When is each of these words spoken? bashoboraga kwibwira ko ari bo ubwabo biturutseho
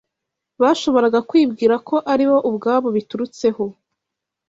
bashoboraga 0.61 1.19
kwibwira 1.29 1.75
ko 1.87 1.95
ari 2.11 2.25
bo 2.29 2.37
ubwabo 2.49 2.87
biturutseho 2.95 3.63